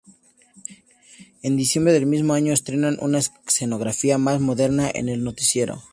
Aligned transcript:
En 1.43 1.57
diciembre 1.57 1.93
del 1.93 2.07
mismo 2.07 2.33
año 2.33 2.53
estrenan 2.53 2.97
una 3.01 3.19
escenografía 3.19 4.17
más 4.17 4.41
moderna 4.41 4.89
en 4.91 5.09
el 5.09 5.23
noticiero. 5.23 5.83